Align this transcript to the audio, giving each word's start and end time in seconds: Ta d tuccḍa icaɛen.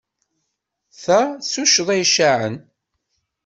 Ta 1.01 1.19
d 1.39 1.41
tuccḍa 1.51 1.93
icaɛen. 2.03 2.55